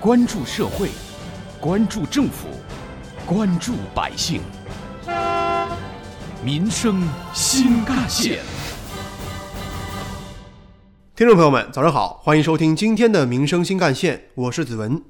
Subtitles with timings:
[0.00, 0.90] 关注社会，
[1.60, 2.46] 关注政府，
[3.26, 4.40] 关注百姓，
[6.44, 7.02] 民生
[7.34, 8.38] 新干线。
[11.16, 15.02] 听众朋友们，早上好，欢迎收听今天的《民生新干线》，我是子文。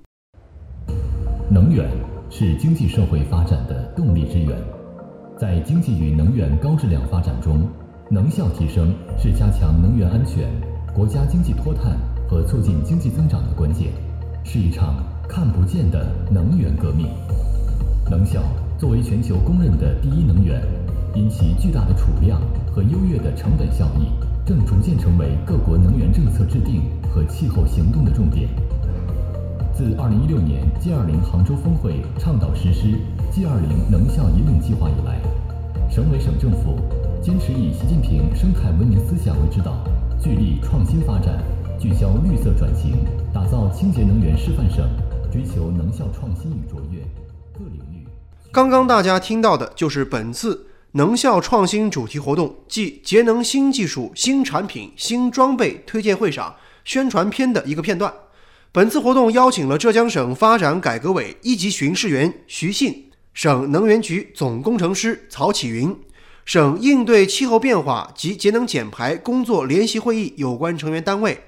[1.50, 1.86] 能源
[2.30, 4.58] 是经济社会发展的动力之源，
[5.38, 7.70] 在经济与能源高质量发展中，
[8.10, 10.48] 能效提升是加强能源安全、
[10.94, 13.92] 国家经济脱碳和促进经济增长的关键，
[14.44, 17.06] 是一场看不见的能源革命。
[18.10, 18.42] 能效
[18.78, 20.62] 作为全球公认的第一能源，
[21.14, 22.40] 因其巨大的储量
[22.72, 24.08] 和优越的成本效益，
[24.46, 28.48] 正逐渐成为各国能源政策制定和气候行动的重点。
[29.74, 32.98] 自2016年 G20 杭州峰会倡导实施
[33.32, 35.20] G20 能效引领计划以来，
[35.90, 36.78] 省委省政府
[37.22, 39.72] 坚持以习近平生态文明思想为指导，
[40.18, 41.38] 聚力创新发展，
[41.80, 44.84] 聚焦绿色转型，打造清洁能源示范省，
[45.30, 46.98] 追求能效创新与卓越。
[47.52, 48.04] 各领域。
[48.50, 56.52] 刚刚大家听到的就是本次能效创新主题活动暨节能新技术、新产品、新装备推荐会上
[56.84, 58.12] 宣传片的一个片段。
[58.72, 65.96] 本次活动邀请了浙江省发展改革委一级巡视员徐信、省能源局总工程师曹启云、
[66.44, 71.38] 省应对气候变化及节能减排工作联席会议有关成员单位、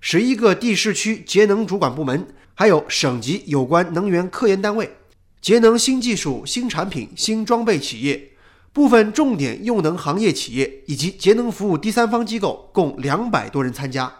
[0.00, 4.96] 十一个地市区节能主管部门，还有省级有关能源科研单位、
[5.40, 8.30] 节能新技术、新产品、新装备企业、
[8.72, 14.12] 部分重点用能行业企业以及节能服务第三方机构，共两百多人参加。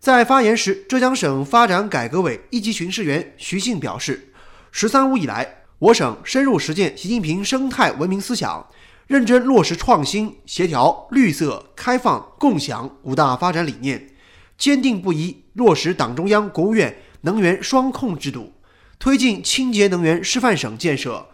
[0.00, 4.32] 在发言时，浙江省发展改革委一级巡视员徐信表示
[4.72, 8.66] ，“十三五”以来，我省深入实践习近平生态文明思想，
[9.06, 14.10] 认真落实创新、协调、绿色、开放、共享五大发展理念，
[14.56, 18.52] 坚定不移落实党中央、国务院能源双控制度，
[18.98, 21.26] 推进清洁能源示范省建设，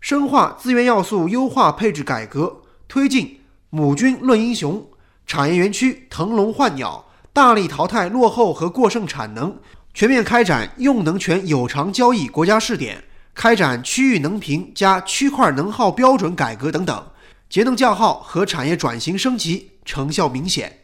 [0.00, 4.86] 深化资源要素优化配置改革，推进母军论英雄，
[5.26, 7.06] 产业园区腾笼换鸟。
[7.34, 9.56] 大力淘汰落后和过剩产能，
[9.94, 13.02] 全面开展用能权有偿交易国家试点，
[13.34, 17.06] 开展区域能评加区块能耗标准改革等等，
[17.48, 20.80] 节能降耗和产业转型升级成效明显。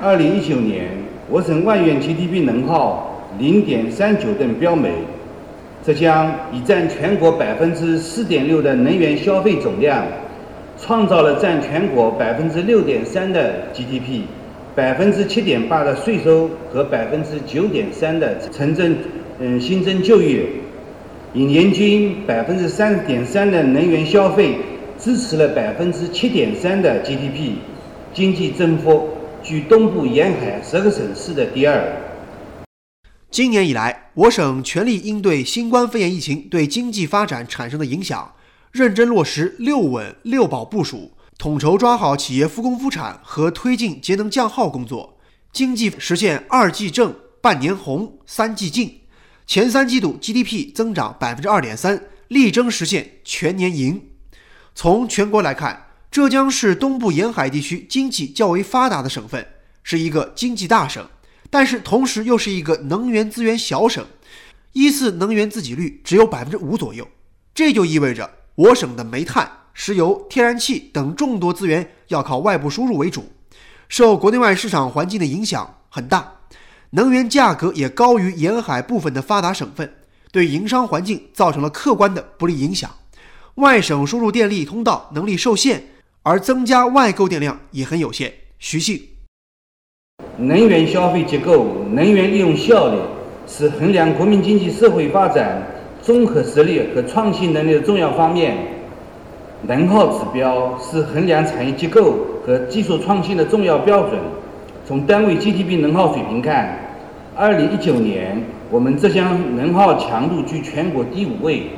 [0.00, 1.00] 二零一九年，
[1.30, 4.90] 我省万元 GDP 能耗零点三九吨标煤，
[5.84, 10.06] 浙江已占全国百分之四点六的能源消费总量，
[10.80, 14.22] 创造了占全国百分之六点三的 GDP。
[14.74, 18.96] 百分之七点八的税收和百分之九点三的城镇
[19.40, 20.46] 嗯新增就业，
[21.34, 24.54] 以年均百分之三点三的能源消费
[24.96, 27.54] 支持了百分之七点三的 GDP，
[28.14, 29.08] 经济增幅
[29.42, 31.96] 居东部沿海十个省市的第二。
[33.30, 38.34] 今年以来，我省全力应对新冠肺炎疫情对经济发展产生的影响，
[38.72, 41.12] 认真落实六稳六保部署。
[41.38, 45.18] 统筹抓好企业复工复产和推进节能降耗工作，
[45.52, 49.02] 经济实现二季正、半年红、三季净，
[49.46, 54.02] 前三季度 GDP 增长百分之二点三，力争实现全年盈。
[54.74, 59.46] 从全国来看，浙江是东部沿海地区经济较为发达的省份，
[59.82, 61.06] 是一个经济大省，
[61.50, 64.04] 但是同时又是一个能源资源小省，
[64.72, 67.06] 一次能源自给率只有百分之五左右，
[67.54, 69.50] 这就意味着我省的煤炭。
[69.74, 73.30] 石油、天然气等众多资源要靠外部输入为主，
[73.88, 76.32] 受国内外市场环境的影响很大，
[76.90, 79.94] 能源价格也高于沿海部分的发达省份，
[80.32, 82.90] 对营商环境造成了客观的不利影响。
[83.54, 85.84] 外省输入电力通道能力受限，
[86.28, 88.30] 而增加外购电量也很有限。
[88.58, 89.00] 徐信，
[90.36, 92.98] 能源消费结构、能源利用效率
[93.46, 95.66] 是衡量国民经济社会发展
[96.02, 98.58] 综合实力和创新能力的重要方面。
[99.62, 104.20] 能耗指标是衡量产业结构和技术创新的重要标准。
[104.86, 106.78] 从单位 GDP 能耗水平看
[107.38, 111.70] ，2019年我们浙江能耗强度居全国第五位，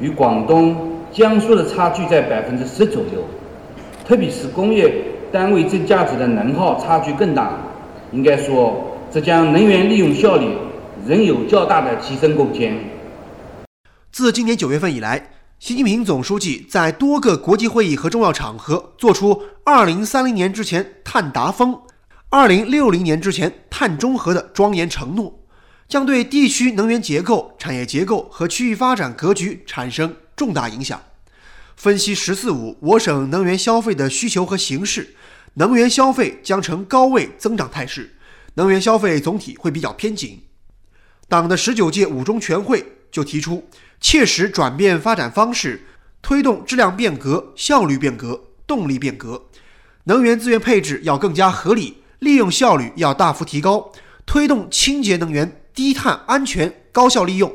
[0.00, 3.22] 与广东、江苏的差距在百分之十左右。
[4.06, 4.92] 特别是工业
[5.32, 7.58] 单位正价值的能耗差距更大。
[8.12, 10.46] 应该说，浙江能源利用效率
[11.06, 12.76] 仍有较大的提升空间。
[14.12, 15.30] 自今年九月份以来。
[15.60, 21.74] 习近平总书记在多个国际会议和重要场合作出2030年之前碳达峰、
[22.30, 25.32] 2060年之前碳中和的庄严承诺，
[25.88, 31.00] 将对地区能源结构、产业结构和区域发展格局产生重大影响。
[31.84, 35.14] 分析“十四五”我省能源消费的需求和形势，
[35.56, 38.14] 能源消费将呈高位增长态势，
[38.54, 40.44] 能源消费总体会比较偏紧。
[41.28, 42.82] 党的十九届五中全会
[43.12, 43.68] 就提出，
[44.00, 45.84] 切实转变发展方式，
[46.22, 49.44] 推动质量变革、效率变革、动力变革，
[50.04, 53.92] 能源资源配置要更加合理，利用效率要大幅提高，
[54.24, 57.54] 推动清洁能源、低碳、安全、高效利用。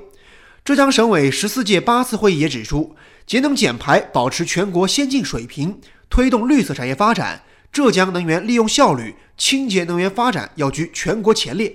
[0.64, 2.96] 浙江省委十四届八次会议也指出，
[3.30, 5.80] 节能减排保持全国先进水平，
[6.10, 7.40] 推动绿色产业发展。
[7.72, 11.72] 浙江能源利用效率、清洁能源发展要居全国前列。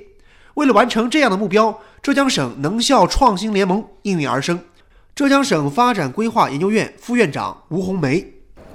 [0.54, 4.58] 为了完成这样的目标，浙江省能效创新联盟应运而生。
[5.14, 8.32] 浙江省发展规划研究院副院长吴红梅，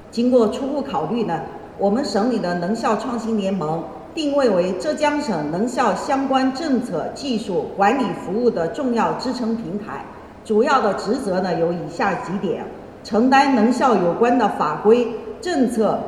[0.10, 1.38] 经过初步考虑呢，
[1.78, 3.84] 我们省里的能效创新联盟
[4.16, 10.06] 定位为浙江省能效相关政策、技术、管理服务的重要支撑平台。
[10.50, 12.66] 主要的职责呢有以下几点：
[13.04, 15.08] 承担能效有关的法规、
[15.40, 16.00] 政策。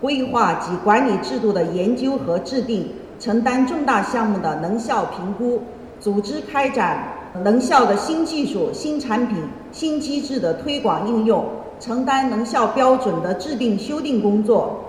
[0.00, 2.88] 规划及管理制度的研究和制定，
[3.20, 5.60] 承担重大项目的能效评估，
[6.00, 7.06] 组织开展
[7.44, 9.36] 能效的新技术、新产品、
[9.70, 11.44] 新机制的推广应用，
[11.78, 14.80] 承担能效标准的制定修订工作，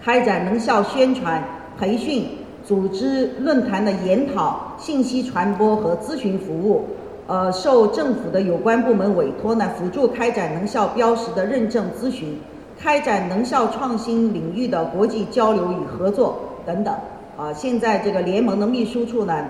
[0.00, 1.42] 开展能效宣传
[1.76, 2.28] 培训，
[2.64, 6.84] 组织论坛的研讨、信息传播和咨询服务。
[7.28, 12.36] 呃，受政府的有关部门委托呢，辅助开展能效标识的认证咨询。
[12.80, 16.94] 开展能效创新领域的国际交流与合作等等。
[17.36, 19.44] 啊，现在这个联盟的秘书处呢，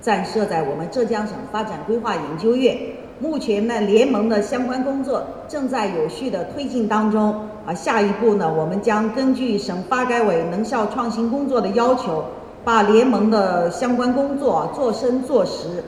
[0.00, 2.76] 暂设在我们浙江省发展规划研究院。
[3.20, 7.34] 目前呢，联盟的相关工作正在有序的推进当中。
[7.66, 12.24] 啊，下一步呢，我们将根据省发改委能效创新工作的要求，
[12.64, 15.84] 把联盟的相关工作做深做实。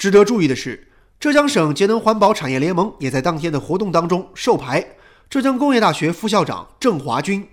[0.00, 0.82] 值得注意的是，
[1.18, 4.82] 浙江省节能环保产业联盟也在当天的活动当中授牌。
[5.28, 7.46] 浙江工业大学副校长郑华军，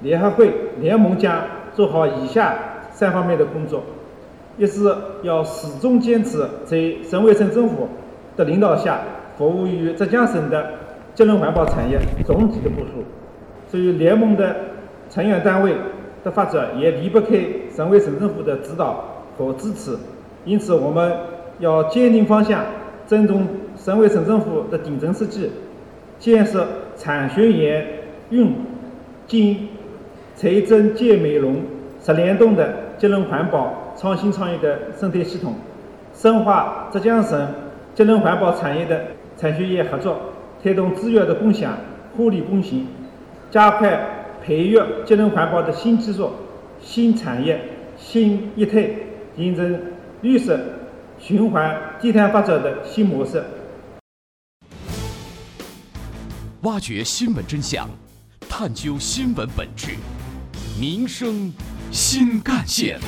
[0.00, 1.44] 联合会联盟将
[1.74, 2.56] 做好以下
[2.92, 3.82] 三方面的工作：
[4.56, 7.88] 一是要始终坚持在省委省政府
[8.36, 9.00] 的领导下，
[9.36, 10.72] 服务于浙江省的
[11.16, 13.02] 节能环保产业总体的部署。
[13.68, 14.54] 至于联盟的
[15.10, 15.74] 成员单位
[16.22, 17.44] 的发展，也离不开
[17.74, 19.04] 省委省政府的指导
[19.36, 19.98] 和支持。
[20.44, 21.12] 因此，我们
[21.60, 22.64] 要坚定方向，
[23.06, 23.46] 尊重
[23.76, 25.48] 省委省政府的顶层设计，
[26.18, 26.66] 建设。
[26.96, 27.86] 产学研
[28.28, 28.54] 运
[29.26, 29.56] 经
[30.34, 31.62] 财政建美容
[32.02, 35.54] 十联动的节能环保创新创业的生态系统，
[36.12, 37.48] 深化浙江省
[37.94, 39.00] 节能环保产业的
[39.38, 40.14] 产学研合作，
[40.62, 41.72] 推动资源的共享、
[42.14, 42.86] 互利共赢，
[43.50, 43.98] 加快
[44.44, 46.28] 培育节能环保的新技术、
[46.82, 47.58] 新产业、
[47.96, 48.90] 新业态，
[49.34, 49.80] 形成
[50.20, 50.60] 绿色
[51.22, 53.44] 循环、低碳发展的新模式。
[56.62, 57.88] 挖掘新闻真相，
[58.48, 59.88] 探究新闻本质，
[60.80, 61.52] 民生
[61.92, 62.98] 新干线。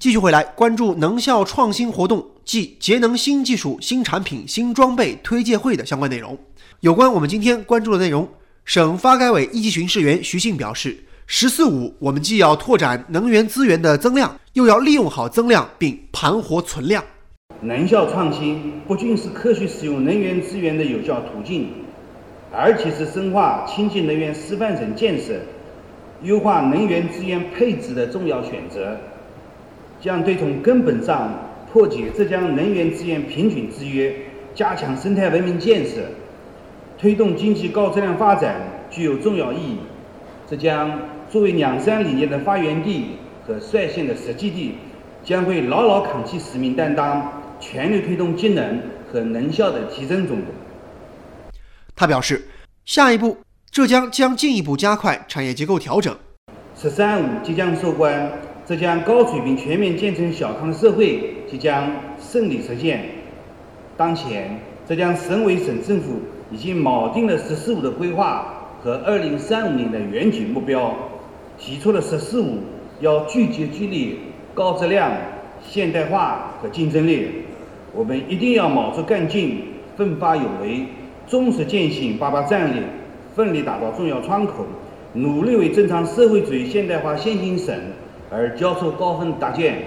[0.00, 6.36] 继续回来关注能效创新活动暨节能新技术、新产品、新装备推介会的相关内容。
[6.80, 8.28] 有关我们今天关注的内容，
[8.64, 17.04] 省发改委一级巡视员徐信表示：“十四五，我们既要拓展能源资源的增量，又要利用好增量并盘活存量。”
[17.62, 21.68] 能效创新不仅是科学使用能源资源的有效途径，
[22.50, 25.34] 而且是深化清洁能源示范省建设、
[26.24, 28.96] 优化能源资源配置的重要选择，
[30.00, 31.32] 将对从根本上
[31.72, 34.12] 破解浙江能源资源平均制约、
[34.52, 36.08] 加强生态文明建设、
[36.98, 38.56] 推动经济高质量发展
[38.90, 39.76] 具有重要意义。
[40.50, 40.90] 浙江
[41.30, 43.12] 作为两山理念的发源地
[43.46, 44.74] 和率先的实际地，
[45.24, 47.32] 将会牢牢扛起使命担当。
[47.62, 48.80] 全力推动节能
[49.12, 50.46] 和能效的提升中国。
[51.94, 52.42] 他表示，
[52.86, 53.36] 下一步
[53.70, 56.16] 浙江将进一步加快产业结构调整。
[56.74, 58.32] “十三五”即将收官，
[58.64, 63.04] 浙江高水平全面建成小康社会即将胜利实现。
[63.94, 64.58] 当前，
[64.88, 66.14] 浙江省委省政府
[66.50, 70.96] 已经锚定了“十四五”的规划和二零三五年的远景目标，
[71.60, 72.58] 提出了“十四五”
[73.00, 74.18] 要聚集聚力、
[74.54, 75.12] 高质量、
[75.62, 77.28] 现代化和竞争力。
[77.92, 79.62] 我们一定要卯足干劲，
[79.94, 80.86] 奋发有为，
[81.28, 82.82] 忠实践行八八战略，
[83.36, 84.64] 奋力打造重要窗口，
[85.12, 87.78] 努力为正常社会主义现代化先行省
[88.30, 89.82] 而交出高分答卷。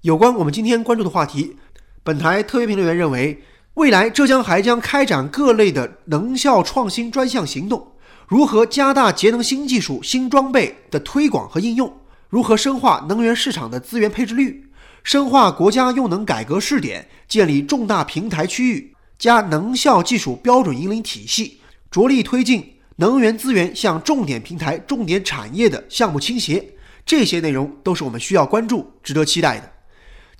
[0.00, 1.56] 有关我们今天关注的话题，
[2.02, 3.38] 本台特约评论员认为，
[3.74, 7.86] 未来浙江还将开展各类的能效创新专项行动，
[8.26, 11.92] 如何加大节能新技术、新装备的推广和应用，
[12.28, 14.68] 如何深化能源市场的资源配置率。
[15.04, 21.60] 深化国家用能改革试点，建立重大平台区域，加能效技术标准引领体系，
[21.90, 26.74] 着力推进能源资源向重点平台、重点产业的项目倾斜，
[27.04, 29.68] 这些内容都是我们需要关注、值得期待的。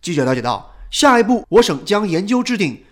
[0.00, 2.84] 记者了解到，下一步我省将研究制定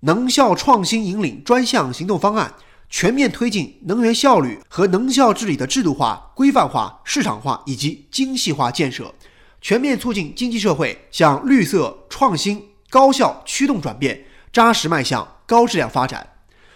[0.00, 2.54] 能效创新引领专项行动方案，
[2.90, 9.14] 全面推进能源效率和能效治理的制度化、规范化、市场化以及精细化建设，
[9.60, 16.26] 全面促进经济社会向绿色、创新、高效驱动转变，扎实迈向高质量发展。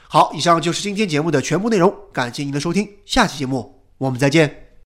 [0.08, 4.61] 好，以上就是今天节目的全部内容，感谢您的收听，下期节目我们再见。